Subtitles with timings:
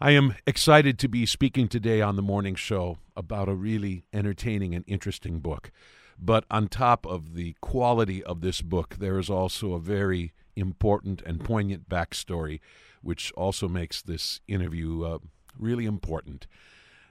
[0.00, 4.72] I am excited to be speaking today on the morning show about a really entertaining
[4.72, 5.72] and interesting book.
[6.16, 11.20] But on top of the quality of this book, there is also a very important
[11.22, 12.60] and poignant backstory,
[13.02, 15.18] which also makes this interview uh,
[15.58, 16.46] really important.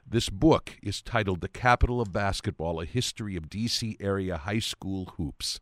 [0.10, 5.14] This book is titled The Capital of Basketball A History of DC Area High School
[5.18, 5.60] Hoops.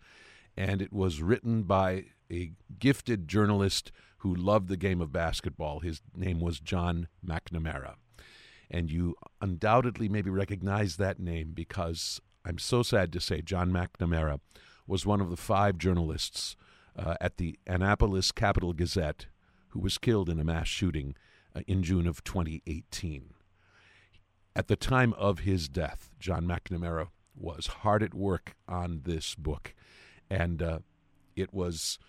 [0.55, 3.91] And it was written by a gifted journalist
[4.25, 5.81] who loved the game of basketball.
[5.81, 7.93] His name was John McNamara.
[8.71, 14.39] And you undoubtedly maybe recognize that name because I'm so sad to say John McNamara
[14.87, 16.55] was one of the five journalists
[16.97, 19.27] uh, at the Annapolis Capital Gazette
[19.67, 21.15] who was killed in a mass shooting
[21.55, 23.29] uh, in June of 2018.
[24.55, 29.75] At the time of his death, John McNamara was hard at work on this book,
[30.31, 30.79] and uh,
[31.35, 31.99] it was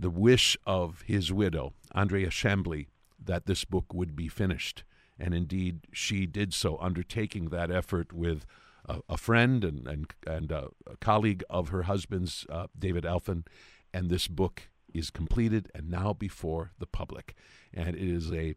[0.00, 2.86] the wish of his widow, Andrea Chamblee,
[3.22, 4.82] that this book would be finished.
[5.18, 8.46] And indeed, she did so, undertaking that effort with
[8.88, 13.44] a, a friend and, and, and a, a, colleague of her husband's, uh, David Elfin.
[13.92, 17.34] And this book is completed and now before the public.
[17.74, 18.54] And it is a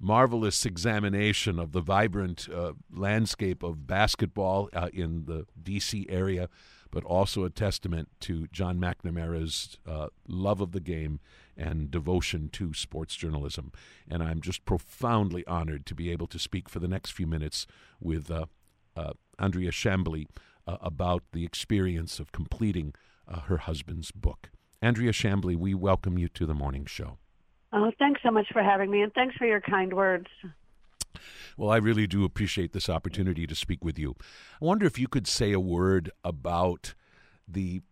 [0.00, 6.06] marvelous examination of the vibrant uh, landscape of basketball uh, in the D.C.
[6.08, 6.48] area
[6.90, 11.20] but also a testament to John McNamara's uh, love of the game
[11.56, 13.72] and devotion to sports journalism.
[14.08, 17.66] And I'm just profoundly honored to be able to speak for the next few minutes
[18.00, 18.46] with uh,
[18.96, 20.26] uh, Andrea Chamblee
[20.66, 22.94] uh, about the experience of completing
[23.28, 24.50] uh, her husband's book.
[24.82, 27.18] Andrea Chamblee, we welcome you to the morning show.
[27.72, 30.26] Oh, thanks so much for having me, and thanks for your kind words.
[31.56, 34.16] Well, I really do appreciate this opportunity to speak with you.
[34.60, 36.94] I wonder if you could say a word about
[37.46, 37.82] the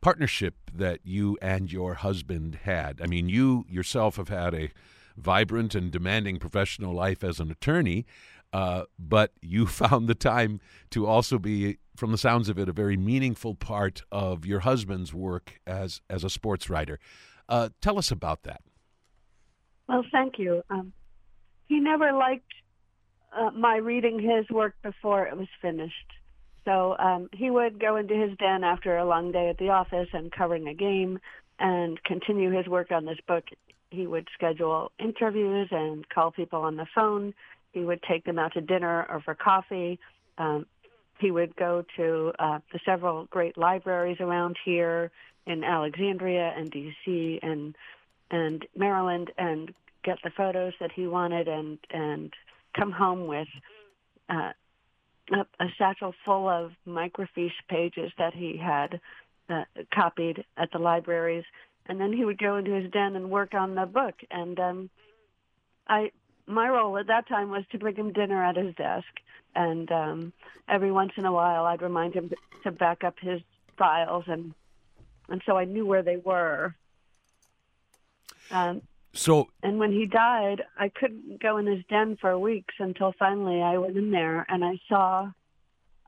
[0.00, 3.00] partnership that you and your husband had.
[3.02, 4.70] I mean, you yourself have had a
[5.16, 8.06] vibrant and demanding professional life as an attorney,
[8.52, 12.72] uh, but you found the time to also be, from the sounds of it, a
[12.72, 16.98] very meaningful part of your husband's work as as a sports writer.
[17.48, 18.60] Uh, tell us about that.
[19.88, 20.62] Well, thank you.
[20.70, 20.92] Um,
[21.66, 22.52] he never liked
[23.36, 25.94] uh, my reading his work before it was finished.
[26.64, 30.08] So um, he would go into his den after a long day at the office
[30.12, 31.18] and covering a game
[31.58, 33.44] and continue his work on this book.
[33.90, 37.32] He would schedule interviews and call people on the phone.
[37.72, 39.98] He would take them out to dinner or for coffee.
[40.36, 40.66] Um,
[41.18, 45.10] he would go to uh, the several great libraries around here
[45.46, 47.40] in Alexandria and D.C.
[47.42, 47.74] and
[48.30, 49.72] and Maryland and
[50.04, 52.32] get the photos that he wanted and and
[52.78, 53.48] come home with
[54.28, 54.52] uh,
[55.32, 59.00] a, a satchel full of microfiche pages that he had
[59.48, 61.44] uh, copied at the libraries,
[61.86, 64.14] and then he would go into his den and work on the book.
[64.30, 64.90] And um,
[65.86, 66.12] I,
[66.46, 69.08] my role at that time was to bring him dinner at his desk,
[69.54, 70.32] and um,
[70.68, 72.30] every once in a while I'd remind him
[72.64, 73.40] to back up his
[73.76, 74.54] files, and
[75.30, 76.74] and so I knew where they were.
[78.50, 78.80] Um,
[79.18, 83.60] so and when he died, I couldn't go in his den for weeks until finally
[83.60, 85.32] I went in there and I saw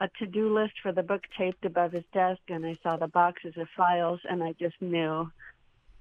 [0.00, 3.54] a to-do list for the book taped above his desk and I saw the boxes
[3.56, 5.28] of files and I just knew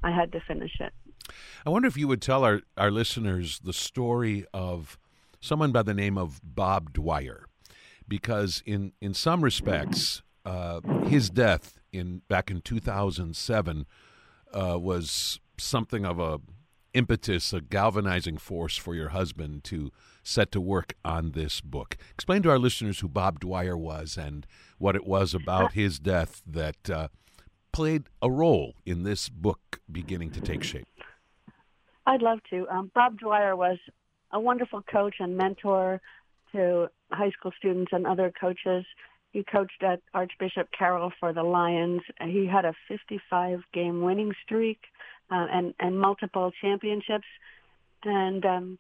[0.04, 0.94] I had to finish it.
[1.66, 5.00] I wonder if you would tell our, our listeners the story of
[5.42, 7.48] someone by the name of Bob Dwyer,
[8.08, 13.88] because in, in some respects, uh, his death in back in 2007
[14.54, 16.40] uh, was something of a
[16.94, 19.92] impetus, a galvanizing force for your husband to
[20.24, 21.98] set to work on this book.
[22.14, 24.46] Explain to our listeners who Bob Dwyer was and
[24.78, 27.08] what it was about his death that uh,
[27.72, 30.88] played a role in this book beginning to take shape.
[32.06, 32.68] I'd love to.
[32.70, 33.78] Um, Bob Dwyer was
[34.32, 36.02] a wonderful coach and mentor
[36.52, 38.86] to high school students and other coaches.
[39.32, 42.02] He coached at Archbishop Carroll for the Lions.
[42.24, 44.80] He had a 55 game winning streak
[45.32, 47.28] uh, and and multiple championships,
[48.04, 48.80] and um,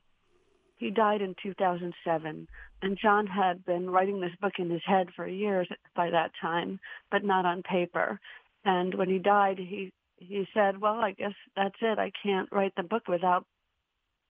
[0.78, 2.48] he died in 2007.
[2.82, 6.80] And John had been writing this book in his head for years by that time,
[7.12, 8.20] but not on paper.
[8.64, 12.00] And when he died, he he said, "Well, I guess that's it.
[12.00, 13.46] I can't write the book without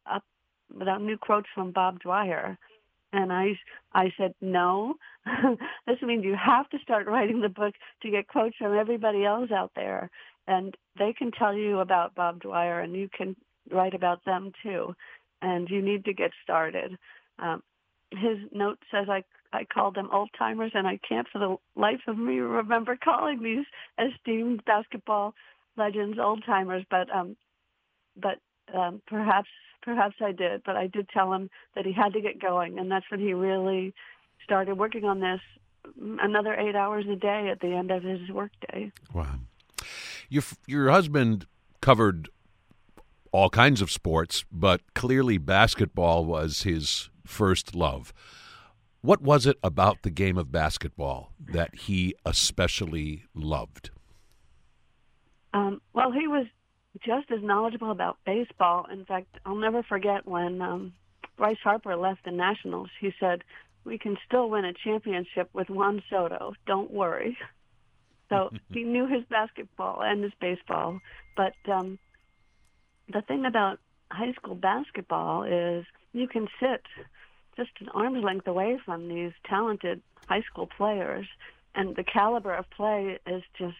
[0.06, 0.24] up
[0.75, 2.57] without new quotes from Bob Dwyer."
[3.12, 3.57] And I,
[3.94, 4.95] I said, no,
[5.87, 9.51] this means you have to start writing the book to get quotes from everybody else
[9.51, 10.09] out there
[10.49, 13.35] and they can tell you about Bob Dwyer, and you can
[13.71, 14.95] write about them too.
[15.41, 16.97] And you need to get started.
[17.37, 17.61] Um,
[18.11, 19.23] his note says I
[19.53, 23.41] I called them old timers, and I can't for the life of me remember calling
[23.41, 23.65] these
[24.03, 25.35] esteemed basketball
[25.77, 26.83] legends old timers.
[26.89, 27.37] But um,
[28.19, 28.39] but
[28.75, 29.49] um, perhaps
[29.83, 32.91] perhaps I did, but I did tell him that he had to get going, and
[32.91, 33.93] that's when he really
[34.50, 35.40] started working on this
[36.22, 38.92] another eight hours a day at the end of his workday.
[39.13, 39.36] Wow.
[40.28, 41.46] Your your husband
[41.81, 42.30] covered
[43.31, 48.12] all kinds of sports, but clearly basketball was his first love.
[49.01, 53.92] What was it about the game of basketball that he especially loved?
[55.54, 56.48] Um, well, he was
[57.06, 58.88] just as knowledgeable about baseball.
[58.92, 60.94] In fact, I'll never forget when um,
[61.38, 62.90] Bryce Harper left the Nationals.
[63.00, 63.44] He said,
[63.89, 66.53] "We can still win a championship with Juan Soto.
[66.68, 67.36] Don't worry."
[68.30, 71.00] So he knew his basketball and his baseball.
[71.36, 71.97] But um,
[73.12, 73.80] the thing about
[74.12, 76.83] high school basketball is you can sit
[77.57, 81.25] just an arm's length away from these talented high school players,
[81.74, 83.75] and the caliber of play is just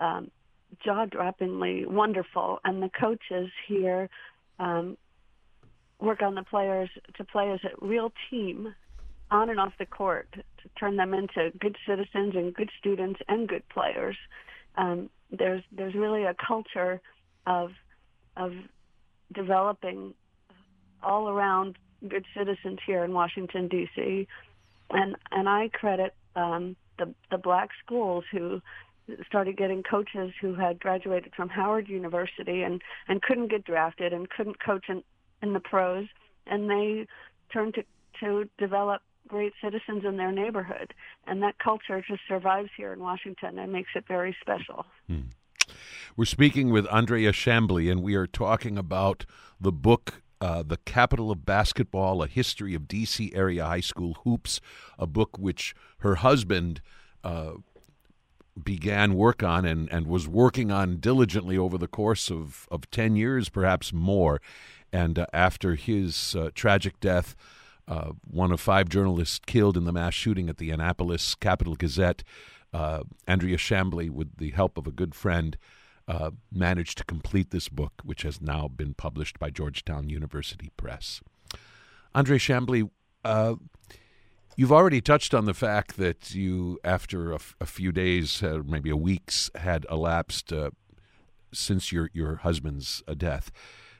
[0.00, 0.30] um,
[0.84, 2.58] jaw-droppingly wonderful.
[2.64, 4.10] And the coaches here
[4.58, 4.96] um,
[6.00, 8.74] work on the players to play as a real team
[9.30, 13.48] on and off the court to turn them into good citizens and good students and
[13.48, 14.16] good players.
[14.76, 17.00] Um, there's there's really a culture
[17.46, 17.70] of
[18.36, 18.52] of
[19.32, 20.14] developing
[21.02, 21.76] all around
[22.08, 24.26] good citizens here in Washington D.C.
[24.90, 28.60] and and I credit um, the the black schools who
[29.26, 34.28] started getting coaches who had graduated from Howard University and and couldn't get drafted and
[34.30, 35.02] couldn't coach in
[35.42, 36.06] in the pros
[36.46, 37.06] and they
[37.52, 37.84] turned to
[38.20, 40.92] to develop great citizens in their neighborhood
[41.26, 44.84] and that culture just survives here in Washington and makes it very special.
[45.06, 45.30] Hmm.
[46.16, 49.24] We're speaking with Andrea Chamblee, and we are talking about
[49.60, 53.30] the book uh, The Capital of Basketball, A History of D.C.
[53.32, 54.60] Area High School Hoops,
[54.98, 56.80] a book which her husband
[57.22, 57.52] uh,
[58.60, 63.14] began work on and, and was working on diligently over the course of, of 10
[63.14, 64.40] years, perhaps more.
[64.92, 67.36] And uh, after his uh, tragic death,
[67.90, 72.22] uh, one of five journalists killed in the mass shooting at the Annapolis Capital Gazette,
[72.72, 75.58] uh, Andrea Chamblee, with the help of a good friend,
[76.06, 81.20] uh, managed to complete this book, which has now been published by Georgetown University Press.
[82.14, 82.88] Andre Chamblee,
[83.24, 83.56] uh,
[84.56, 88.62] you've already touched on the fact that you, after a, f- a few days, uh,
[88.64, 90.70] maybe a weeks, had elapsed uh,
[91.52, 93.50] since your your husband's death,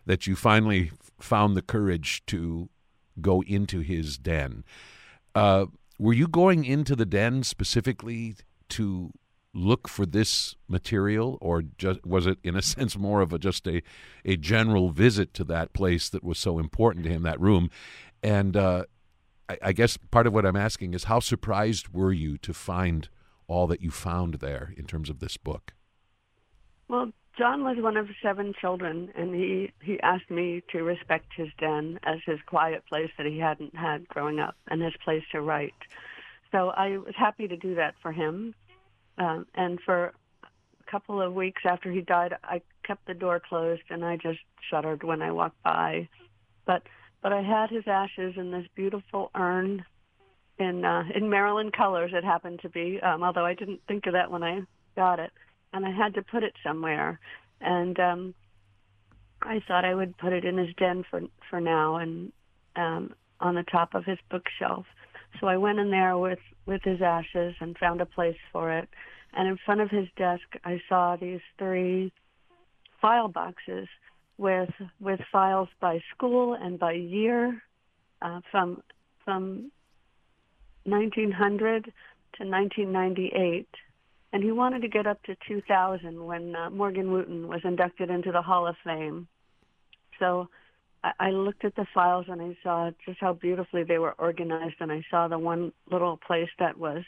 [0.07, 2.69] that you finally found the courage to
[3.21, 4.65] go into his den.
[5.35, 5.67] Uh,
[5.99, 8.35] were you going into the den specifically
[8.71, 9.13] to
[9.53, 13.67] look for this material, or just was it, in a sense, more of a just
[13.67, 13.83] a
[14.25, 17.71] a general visit to that place that was so important to him, that room?
[18.23, 18.85] And uh,
[19.49, 23.09] I, I guess part of what I'm asking is, how surprised were you to find
[23.49, 25.73] all that you found there in terms of this book?
[26.89, 31.49] Well, John was one of seven children, and he he asked me to respect his
[31.59, 35.41] den as his quiet place that he hadn't had growing up, and his place to
[35.41, 35.73] write.
[36.53, 38.55] So I was happy to do that for him.
[39.17, 43.85] Um, and for a couple of weeks after he died, I kept the door closed
[43.89, 44.41] and I just
[44.71, 46.11] shuddered when I walked by.
[46.67, 46.83] But
[47.23, 49.87] but I had his ashes in this beautiful urn
[50.59, 52.11] in uh, in Maryland colors.
[52.13, 54.61] It happened to be, um, although I didn't think of that when I
[54.95, 55.33] got it,
[55.73, 57.21] and I had to put it somewhere.
[57.61, 58.35] And um,
[59.43, 62.33] I thought I would put it in his den for for now and
[62.77, 64.87] um, on the top of his bookshelf.
[65.41, 68.89] So I went in there with with his ashes and found a place for it.
[69.33, 72.13] And in front of his desk, I saw these three
[73.01, 73.89] file boxes
[74.39, 77.63] with with files by school and by year
[78.23, 78.83] uh, from
[79.25, 79.71] from
[80.85, 83.69] 1900 to 1998.
[84.33, 88.31] And he wanted to get up to 2000 when uh, Morgan Wootten was inducted into
[88.31, 89.27] the Hall of Fame.
[90.21, 90.49] So
[91.03, 94.77] I, I looked at the files and I saw just how beautifully they were organized,
[94.81, 97.03] and I saw the one little place that was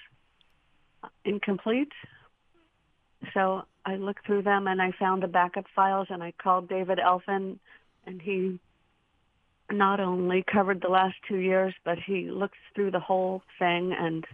[1.24, 1.92] incomplete.
[3.34, 6.98] So I looked through them and I found the backup files, and I called David
[6.98, 7.60] Elfin,
[8.04, 8.58] and he
[9.70, 14.26] not only covered the last two years, but he looked through the whole thing and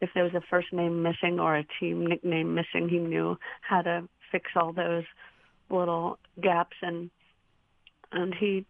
[0.00, 3.82] if there was a first name missing or a team nickname missing, he knew how
[3.82, 5.04] to fix all those
[5.70, 7.10] little gaps and
[8.12, 8.64] and he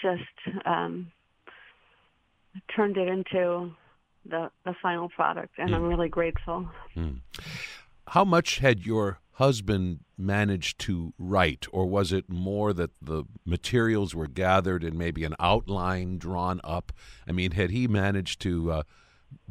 [0.00, 0.22] just
[0.66, 1.10] um,
[2.74, 3.72] turned it into
[4.24, 5.74] the the final product, and mm.
[5.74, 6.68] I'm really grateful.
[6.96, 7.20] Mm.
[8.08, 14.14] How much had your husband managed to write, or was it more that the materials
[14.14, 16.92] were gathered and maybe an outline drawn up?
[17.28, 18.82] I mean, had he managed to uh,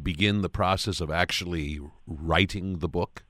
[0.01, 3.23] begin the process of actually writing the book?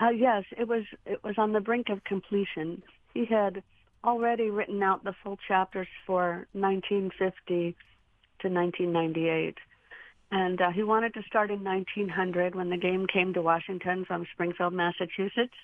[0.00, 0.84] Uh, yes, it was.
[1.06, 2.82] It was on the brink of completion.
[3.14, 3.62] He had
[4.04, 7.76] already written out the full chapters for 1950
[8.40, 9.56] to 1998.
[10.30, 14.26] And uh, he wanted to start in 1900 when the game came to Washington from
[14.32, 15.54] Springfield, Massachusetts.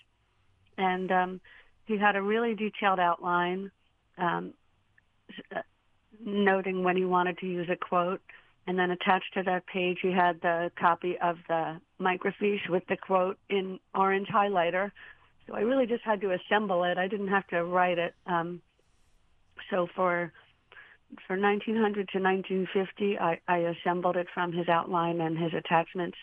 [0.79, 1.41] And um,
[1.87, 3.71] he had a really detailed outline,
[4.17, 4.55] um,
[5.55, 5.61] uh,
[6.25, 8.23] noting when he wanted to use a quote.
[8.71, 12.97] And then attached to that page, he had the copy of the microfiche with the
[12.97, 14.93] quote in orange highlighter.
[15.45, 16.97] So I really just had to assemble it.
[16.97, 18.15] I didn't have to write it.
[18.27, 18.63] Um,
[19.71, 20.33] so for
[21.27, 26.17] for 1900 to 1950, I, I assembled it from his outline and his attachments,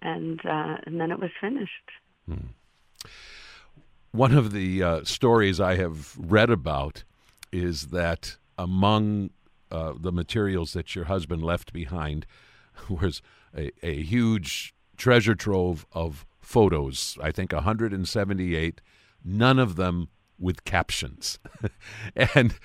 [0.00, 1.90] and uh, and then it was finished.
[2.28, 2.52] Hmm.
[4.12, 7.02] One of the uh, stories I have read about
[7.50, 9.30] is that among
[9.72, 12.26] uh, the materials that your husband left behind
[12.88, 13.22] was
[13.56, 17.18] a, a huge treasure trove of photos.
[17.20, 18.80] I think 178,
[19.24, 21.38] none of them with captions,
[22.16, 22.58] and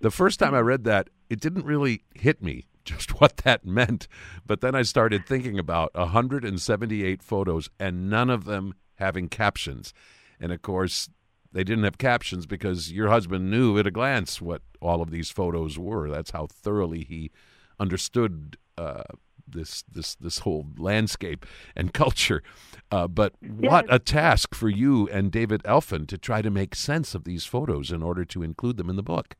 [0.00, 4.08] the first time I read that, it didn't really hit me just what that meant.
[4.46, 9.92] But then I started thinking about 178 photos and none of them having captions.
[10.40, 11.08] And of course,
[11.52, 15.30] they didn't have captions because your husband knew at a glance what all of these
[15.30, 16.08] photos were.
[16.08, 17.30] That's how thoroughly he
[17.78, 19.02] understood uh,
[19.48, 22.42] this this this whole landscape and culture.
[22.90, 27.14] Uh, but what a task for you and David Elfin to try to make sense
[27.14, 29.36] of these photos in order to include them in the book.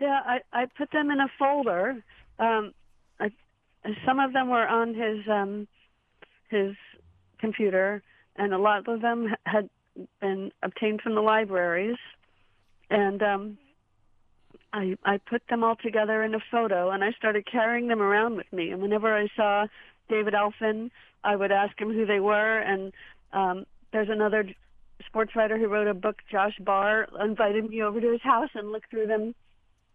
[0.00, 2.02] Yeah, I I put them in a folder.
[2.38, 2.72] Um,
[3.20, 3.30] I,
[4.06, 5.68] some of them were on his um,
[6.48, 6.76] his
[7.38, 8.02] computer,
[8.36, 9.68] and a lot of them had
[10.20, 11.96] been obtained from the libraries,
[12.90, 13.58] and um,
[14.72, 18.36] I I put them all together in a photo, and I started carrying them around
[18.36, 18.70] with me.
[18.70, 19.66] And whenever I saw
[20.08, 20.90] David Elfin,
[21.24, 22.58] I would ask him who they were.
[22.58, 22.92] And
[23.32, 24.48] um, there's another
[25.06, 28.72] sports writer who wrote a book, Josh Barr, invited me over to his house and
[28.72, 29.34] looked through them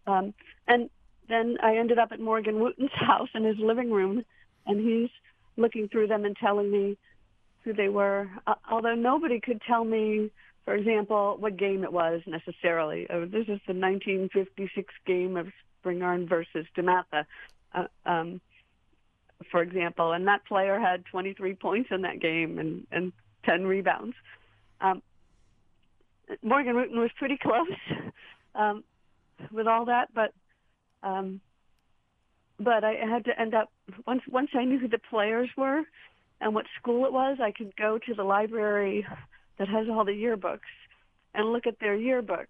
[0.06, 0.34] um,
[0.68, 0.90] and
[1.28, 4.24] then I ended up at Morgan Wootten's house in his living room,
[4.66, 5.10] and he's
[5.56, 6.96] looking through them and telling me
[7.64, 8.28] who they were.
[8.46, 10.30] Uh, although nobody could tell me,
[10.64, 13.06] for example, what game it was necessarily.
[13.10, 15.48] Oh, this is the 1956 game of
[15.84, 17.24] Spingarn versus DeMatha,
[17.74, 18.40] uh, um,
[19.50, 23.12] for example, and that player had 23 points in that game and, and
[23.44, 24.14] 10 rebounds.
[24.80, 25.02] Um,
[26.42, 27.68] Morgan Wootten was pretty close.
[28.56, 28.84] Um,
[29.50, 30.32] with all that, but
[31.02, 31.40] um,
[32.58, 33.70] but I had to end up
[34.06, 35.82] once once I knew who the players were
[36.44, 39.06] and what school it was, I could go to the library
[39.58, 40.60] that has all the yearbooks
[41.34, 42.48] and look at their yearbook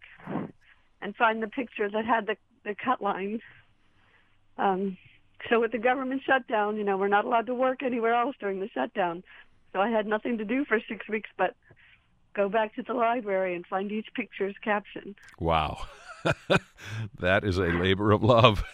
[1.01, 3.41] and find the picture that had the the cut lines.
[4.59, 4.97] Um,
[5.49, 8.59] so with the government shutdown, you know, we're not allowed to work anywhere else during
[8.59, 9.23] the shutdown.
[9.73, 11.55] So I had nothing to do for six weeks but
[12.35, 15.15] go back to the library and find each picture's caption.
[15.39, 15.87] Wow.
[17.21, 18.65] that is a labor of love.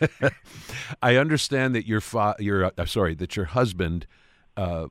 [1.02, 4.06] I understand that your fa- your uh, sorry that your husband
[4.56, 4.86] uh,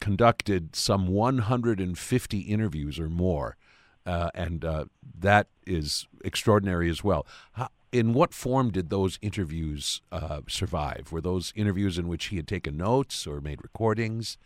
[0.00, 3.56] conducted some 150 interviews or more,
[4.04, 4.84] uh, and uh,
[5.18, 7.26] that is extraordinary as well.
[7.52, 11.12] How, in what form did those interviews uh, survive?
[11.12, 14.36] Were those interviews in which he had taken notes or made recordings?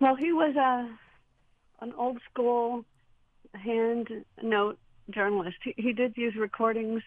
[0.00, 0.88] Well, he was a uh,
[1.80, 2.84] an old school
[3.54, 4.08] hand
[4.42, 4.78] note
[5.10, 5.56] journalist.
[5.62, 7.02] He, he did use recordings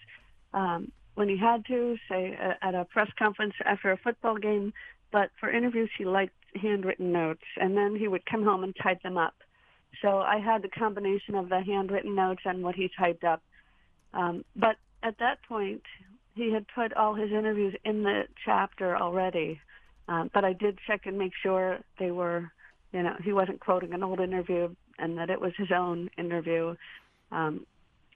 [0.53, 4.73] um, when he had to, say at a press conference after a football game.
[5.11, 9.01] But for interviews, he liked handwritten notes, and then he would come home and type
[9.03, 9.33] them up.
[10.01, 13.41] So I had the combination of the handwritten notes and what he typed up.
[14.13, 15.83] Um, but at that point,
[16.35, 19.59] he had put all his interviews in the chapter already.
[20.07, 22.51] Um, but I did check and make sure they were,
[22.91, 26.75] you know, he wasn't quoting an old interview and that it was his own interview.
[27.31, 27.65] Um,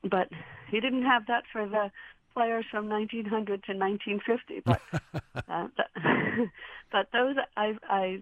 [0.03, 0.29] but
[0.69, 1.91] he didn't have that for the
[2.35, 4.61] players from 1900 to 1950.
[4.65, 4.81] But
[5.49, 5.67] uh,
[6.91, 8.21] but those I I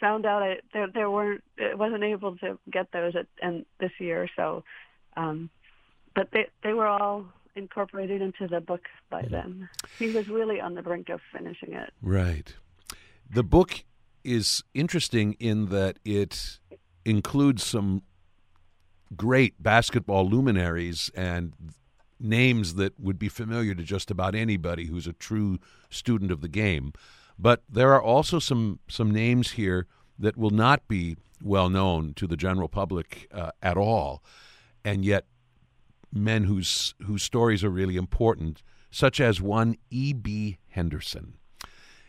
[0.00, 3.92] found out I, there there weren't it wasn't able to get those at and this
[4.00, 4.28] year.
[4.34, 4.64] So,
[5.16, 5.50] um,
[6.14, 9.32] but they they were all incorporated into the book by mm-hmm.
[9.32, 9.68] then.
[9.98, 11.92] He was really on the brink of finishing it.
[12.02, 12.54] Right.
[13.30, 13.84] The book
[14.24, 16.58] is interesting in that it
[17.04, 18.02] includes some
[19.14, 21.52] great basketball luminaries and
[22.18, 25.58] names that would be familiar to just about anybody who's a true
[25.90, 26.92] student of the game.
[27.38, 29.86] But there are also some some names here
[30.18, 34.22] that will not be well known to the general public uh, at all,
[34.84, 35.26] and yet
[36.12, 40.12] men whose whose stories are really important, such as one E.
[40.12, 40.58] B.
[40.68, 41.34] Henderson.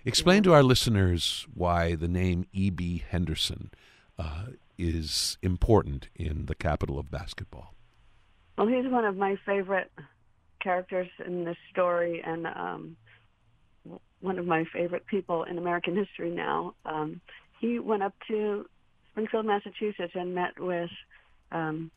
[0.06, 2.70] Explain to our listeners why the name E.
[2.70, 3.04] B.
[3.10, 3.72] Henderson
[4.18, 4.46] uh,
[4.78, 7.74] is important in the capital of basketball?
[8.58, 9.92] Well, he's one of my favorite
[10.62, 12.98] characters in this story, and um,
[14.20, 16.74] one of my favorite people in American history now.
[16.86, 17.22] Um,
[17.60, 18.66] he went up to
[19.12, 20.90] Springfield, Massachusetts, and met with
[21.52, 21.92] um,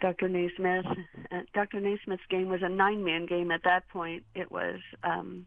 [0.00, 0.28] Dr.
[0.28, 0.86] Naismith.
[1.30, 1.80] Uh, Dr.
[1.80, 4.24] Naismith's game was a nine-man game at that point.
[4.34, 5.46] It was um,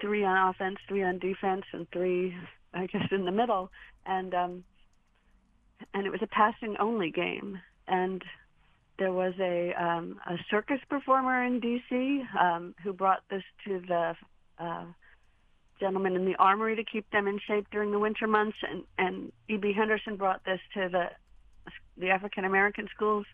[0.00, 2.34] three on offense, three on defense, and three,
[2.74, 3.70] I guess, in the middle.
[4.04, 4.64] And um,
[5.94, 7.58] and it was a passing-only game.
[7.88, 8.22] And
[9.02, 12.22] there was a um, a circus performer in D.C.
[12.40, 14.14] Um, who brought this to the
[14.60, 14.84] uh,
[15.80, 19.32] gentlemen in the armory to keep them in shape during the winter months, and and
[19.48, 19.72] E.B.
[19.76, 21.06] Henderson brought this to the
[21.98, 23.26] the African American schools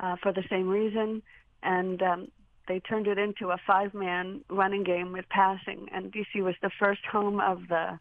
[0.00, 1.22] uh, for the same reason,
[1.62, 2.28] and um,
[2.66, 5.86] they turned it into a five-man running game with passing.
[5.94, 8.00] And DC was the first home of the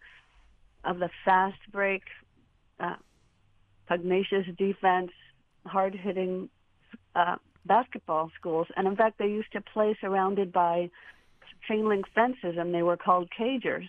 [0.83, 2.01] of the fast break,
[2.79, 2.95] uh,
[3.87, 5.11] pugnacious defense,
[5.67, 6.49] hard-hitting
[7.15, 8.67] uh, basketball schools.
[8.75, 10.89] And in fact, they used to play surrounded by
[11.67, 13.87] chain link fences, and they were called cagers.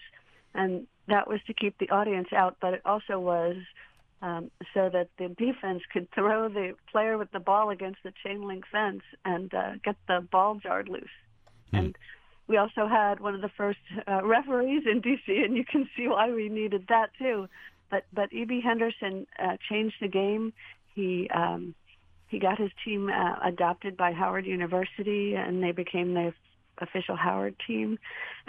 [0.54, 3.56] And that was to keep the audience out, but it also was
[4.22, 8.46] um, so that the defense could throw the player with the ball against the chain
[8.46, 11.04] link fence and uh, get the ball jarred loose.
[11.70, 11.76] Hmm.
[11.76, 11.98] And
[12.46, 16.08] we also had one of the first uh, referees in DC, and you can see
[16.08, 17.48] why we needed that too.
[17.90, 18.60] But but E.B.
[18.62, 20.52] Henderson uh, changed the game.
[20.94, 21.74] He um,
[22.34, 26.34] he got his team uh, adopted by Howard University, and they became the
[26.78, 27.96] official Howard team.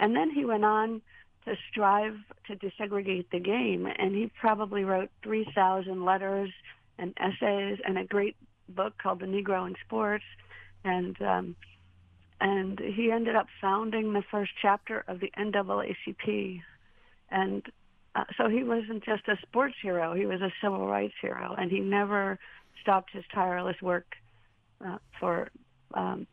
[0.00, 1.02] And then he went on
[1.44, 2.16] to strive
[2.48, 6.50] to desegregate the game, and he probably wrote 3,000 letters
[6.98, 8.34] and essays and a great
[8.68, 10.24] book called The Negro in Sports.
[10.84, 11.54] And um,
[12.40, 16.60] and he ended up founding the first chapter of the NAACP.
[17.30, 17.62] And
[18.16, 21.70] uh, so he wasn't just a sports hero; he was a civil rights hero, and
[21.70, 22.40] he never
[22.80, 24.06] stopped his tireless work
[24.84, 25.50] uh, for
[25.94, 26.26] um,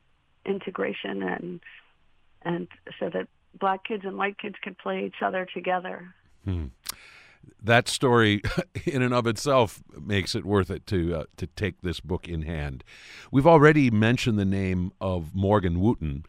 [0.45, 1.59] integration and
[2.45, 2.67] and
[2.99, 6.13] so that black kids and white kids could play each other together.
[6.43, 6.67] Hmm.
[7.61, 8.41] That story,
[8.85, 12.43] in and of itself, makes it worth it to uh, to take this book in
[12.43, 12.83] hand.
[13.31, 16.25] We've already mentioned the name of Morgan Wootten,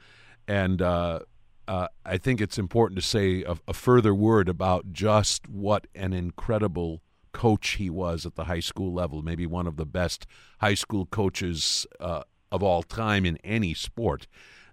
[0.46, 1.20] and uh,
[1.66, 6.12] uh, I think it's important to say a, a, further word about just what an
[6.12, 7.00] incredible
[7.34, 9.20] coach he was at the high school level.
[9.20, 10.26] Maybe one of the best
[10.60, 14.26] high school coaches uh, of all time in any sport.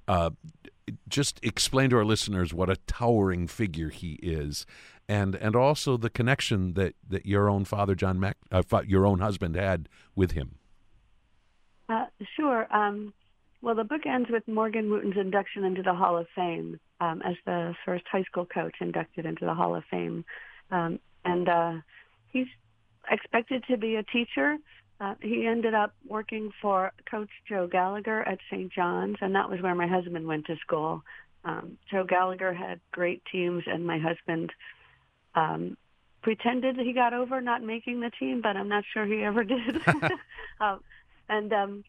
[0.08, 0.30] Uh,
[1.10, 4.66] just explain to our listeners what a towering figure he is,
[5.10, 9.20] and and also the connection that, that your own father, John Mac, uh, your own
[9.20, 10.56] husband, had with him.
[11.90, 12.68] Uh, sure.
[12.74, 13.14] Um,
[13.62, 17.36] well, the book ends with Morgan Wootten's induction into the Hall of Fame um, as
[17.46, 20.26] the first high school coach inducted into the Hall of Fame,
[20.72, 21.74] um, and uh,
[22.32, 22.48] he's
[23.10, 24.58] expected to be a teacher
[25.02, 28.72] uh, he ended up working for Coach Joe Gallagher at St.
[28.72, 31.02] John's, and that was where my husband went to school.
[31.44, 34.52] Um, Joe Gallagher had great teams, and my husband
[35.34, 35.76] um,
[36.22, 39.82] pretended he got over not making the team, but I'm not sure he ever did.
[40.60, 40.82] um,
[41.30, 41.84] and um,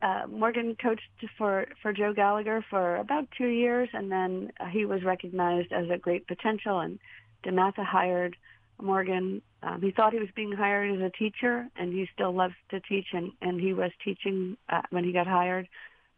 [0.00, 1.02] uh, Morgan coached
[1.36, 5.98] for for Joe Gallagher for about two years, and then he was recognized as a
[5.98, 6.98] great potential, and
[7.44, 8.34] DeMatha hired
[8.80, 9.42] Morgan.
[9.62, 12.80] Um, he thought he was being hired as a teacher, and he still loves to
[12.80, 15.68] teach, and, and he was teaching uh, when he got hired.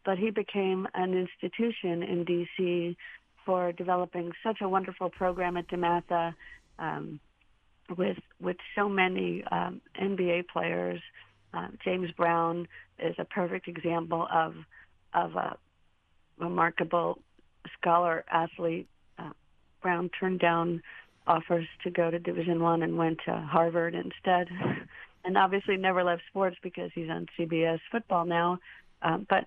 [0.05, 2.97] But he became an institution in D.C.
[3.45, 6.33] for developing such a wonderful program at DeMatha
[6.79, 7.19] um,
[7.97, 11.01] with with so many um, NBA players.
[11.53, 12.67] Uh, James Brown
[12.99, 14.53] is a perfect example of
[15.13, 15.57] of a
[16.37, 17.19] remarkable
[17.77, 18.87] scholar athlete.
[19.17, 19.31] Uh,
[19.81, 20.81] Brown turned down
[21.27, 24.47] offers to go to Division One and went to Harvard instead,
[25.25, 28.59] and obviously never left sports because he's on CBS football now.
[29.01, 29.45] Um, but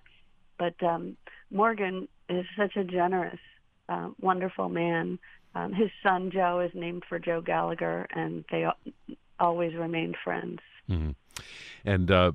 [0.57, 1.17] but um,
[1.49, 3.39] Morgan is such a generous,
[3.89, 5.19] uh, wonderful man.
[5.55, 8.65] Um, his son Joe is named for Joe Gallagher, and they
[9.39, 10.59] always remained friends.
[10.89, 11.11] Mm-hmm.
[11.83, 12.33] And uh,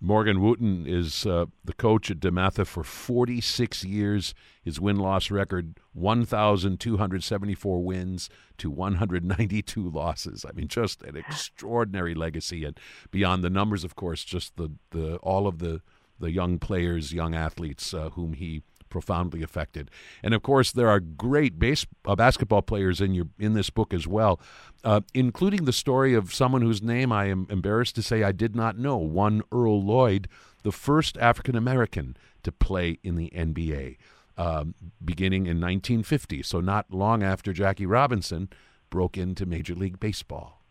[0.00, 4.34] Morgan Wootten is uh, the coach at DeMatha for 46 years.
[4.62, 10.44] His win loss record 1,274 wins to 192 losses.
[10.48, 12.64] I mean, just an extraordinary legacy.
[12.64, 12.78] And
[13.10, 15.80] beyond the numbers, of course, just the, the all of the,
[16.18, 19.90] the young players, young athletes uh, whom he profoundly affected.
[20.22, 23.94] And of course, there are great base, uh, basketball players in your in this book
[23.94, 24.40] as well,
[24.84, 28.54] uh, including the story of someone whose name I am embarrassed to say I did
[28.54, 28.96] not know.
[28.96, 30.28] One Earl Lloyd,
[30.62, 33.96] the first African American to play in the NBA,
[34.36, 34.74] um,
[35.04, 36.42] beginning in 1950.
[36.42, 38.48] So not long after Jackie Robinson
[38.90, 40.62] broke into Major League Baseball.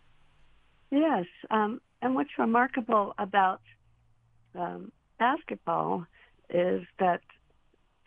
[0.90, 3.62] Yes, um, and what's remarkable about
[4.56, 6.06] um, basketball
[6.50, 7.22] is that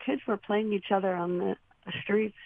[0.05, 1.55] kids were playing each other on the
[2.03, 2.37] streets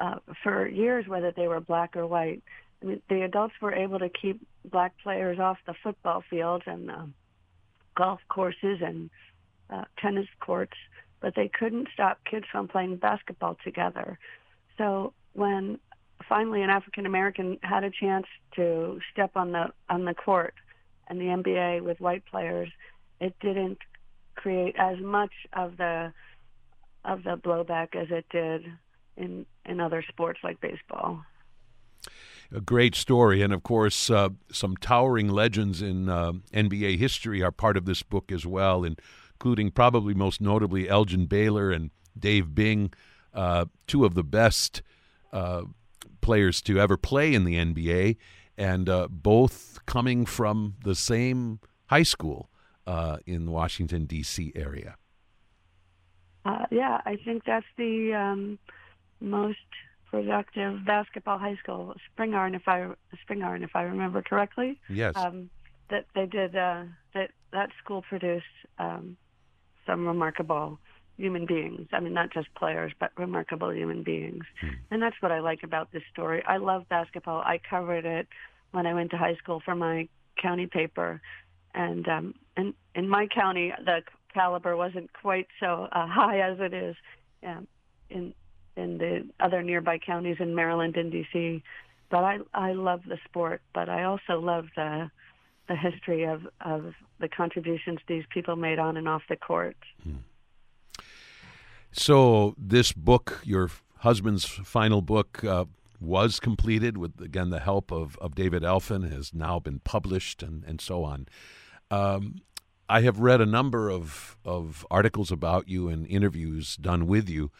[0.00, 2.42] uh, for years, whether they were black or white.
[2.82, 6.90] I mean, the adults were able to keep black players off the football fields and
[6.90, 7.06] uh,
[7.96, 9.10] golf courses and
[9.70, 10.76] uh, tennis courts,
[11.20, 14.18] but they couldn't stop kids from playing basketball together.
[14.76, 15.78] So when
[16.28, 20.54] finally an African American had a chance to step on the on the court
[21.08, 22.70] and the NBA with white players,
[23.20, 23.78] it didn't
[24.34, 26.12] create as much of the
[27.04, 28.64] of the blowback as it did
[29.16, 31.22] in in other sports like baseball.
[32.52, 37.50] A great story, and of course, uh, some towering legends in uh, NBA history are
[37.50, 42.92] part of this book as well, including probably most notably Elgin Baylor and Dave Bing,
[43.32, 44.82] uh, two of the best
[45.32, 45.62] uh,
[46.20, 48.16] players to ever play in the NBA,
[48.56, 52.50] and uh, both coming from the same high school
[52.86, 54.52] uh, in the Washington D.C.
[54.54, 54.96] area.
[56.44, 58.58] Uh, yeah, I think that's the um,
[59.20, 59.58] most
[60.10, 62.88] productive basketball high school, Spingarn, if I
[63.26, 64.78] Spingarn, if I remember correctly.
[64.88, 65.14] Yes.
[65.16, 65.50] Um,
[65.90, 66.56] that they did.
[66.56, 68.44] Uh, that that school produced
[68.78, 69.16] um,
[69.86, 70.78] some remarkable
[71.16, 71.88] human beings.
[71.92, 74.44] I mean, not just players, but remarkable human beings.
[74.60, 74.68] Hmm.
[74.90, 76.42] And that's what I like about this story.
[76.46, 77.40] I love basketball.
[77.40, 78.26] I covered it
[78.72, 80.08] when I went to high school for my
[80.40, 81.20] county paper,
[81.74, 84.02] and um, and in my county, the
[84.34, 86.96] caliber wasn't quite so uh, high as it is
[87.46, 87.66] um,
[88.10, 88.34] in
[88.76, 91.62] in the other nearby counties in Maryland and D.C.
[92.10, 95.10] But I I love the sport, but I also love the
[95.68, 99.76] the history of of the contributions these people made on and off the court.
[100.02, 100.16] Hmm.
[101.92, 105.66] So this book, your husband's final book, uh,
[106.00, 110.64] was completed with again the help of, of David Elfin, has now been published and,
[110.64, 111.26] and so on.
[111.90, 112.40] Um,
[112.88, 117.50] I have read a number of, of articles about you and interviews done with you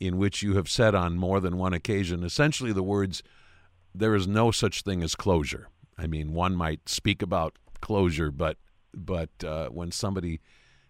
[0.00, 3.22] in which you have said on more than one occasion essentially the words,
[3.94, 5.68] there is no such thing as closure.
[5.96, 8.56] I mean, one might speak about closure, but
[8.94, 10.40] but uh, when somebody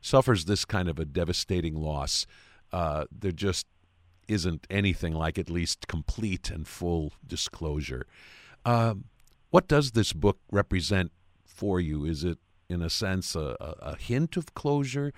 [0.00, 2.26] suffers this kind of a devastating loss,
[2.72, 3.66] uh, there just
[4.28, 8.06] isn't anything like at least complete and full disclosure.
[8.64, 8.94] Uh,
[9.50, 11.10] what does this book represent
[11.44, 12.04] for you?
[12.04, 15.12] Is it, in a sense, a, a hint of closure,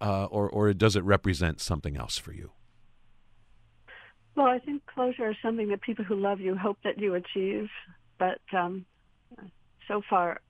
[0.00, 2.50] uh, or, or does it represent something else for you?
[4.34, 7.68] Well, I think closure is something that people who love you hope that you achieve,
[8.18, 8.84] but um,
[9.86, 10.40] so far,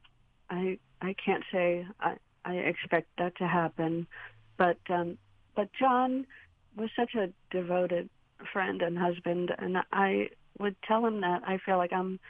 [0.49, 4.07] I I can't say I, I expect that to happen.
[4.57, 5.19] But um,
[5.55, 6.27] but John
[6.77, 8.09] was such a devoted
[8.53, 12.21] friend and husband, and I would tell him that I feel like I'm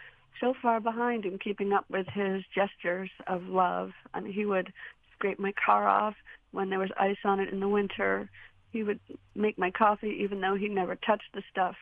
[0.41, 3.91] so far behind in keeping up with his gestures of love.
[4.15, 4.73] Mean, he would
[5.13, 6.15] scrape my car off
[6.53, 8.29] when there was ice on it in the winter.
[8.73, 9.01] He would
[9.35, 11.77] make my coffee, even though he never touched the stuff.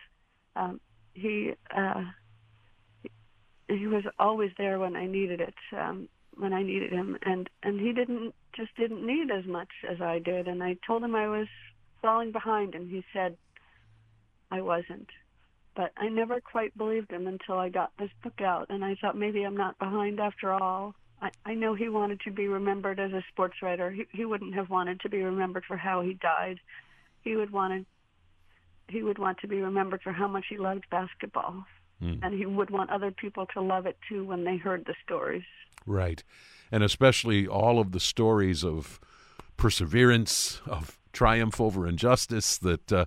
[0.57, 0.81] Um,
[1.15, 2.05] he uh,
[3.69, 7.81] he was always there when I needed it, um, when I needed him, and and
[7.81, 10.49] he didn't just didn't need as much as I did.
[10.49, 11.49] And I told him I was
[12.03, 13.37] falling behind, and he said
[14.51, 15.09] I wasn't.
[15.75, 19.17] But I never quite believed him until I got this book out, and I thought
[19.17, 20.95] maybe I'm not behind after all.
[21.23, 23.91] I, I know he wanted to be remembered as a sports writer.
[23.91, 26.59] He, he wouldn't have wanted to be remembered for how he died.
[27.23, 27.87] He would wanted
[28.89, 31.65] he would want to be remembered for how much he loved basketball.
[32.03, 32.19] Mm.
[32.23, 35.45] And he would want other people to love it too when they heard the stories.
[35.87, 36.23] Right.
[36.71, 39.01] And especially all of the stories of
[39.57, 43.07] perseverance, of triumph over injustice that uh,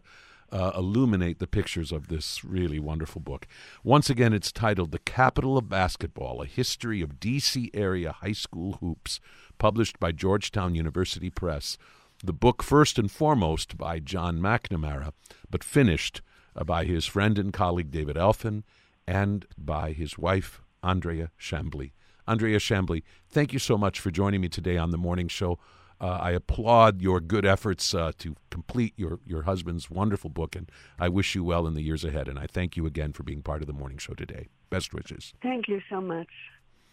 [0.52, 3.48] uh, illuminate the pictures of this really wonderful book.
[3.84, 7.72] Once again, it's titled The Capital of Basketball A History of D.C.
[7.74, 9.20] Area High School Hoops,
[9.58, 11.78] published by Georgetown University Press.
[12.24, 15.12] The book, first and foremost, by John McNamara,
[15.50, 16.22] but finished
[16.56, 18.64] uh, by his friend and colleague David Elfin
[19.08, 21.92] and by his wife, Andrea Chamblee.
[22.28, 25.60] Andrea Chamblee, thank you so much for joining me today on the morning show.
[26.06, 30.72] Uh, I applaud your good efforts uh, to complete your, your husband's wonderful book, and
[31.00, 32.28] I wish you well in the years ahead.
[32.28, 34.50] And I thank you again for being part of the morning show today.
[34.70, 35.34] Best wishes.
[35.42, 36.28] Thank you so much.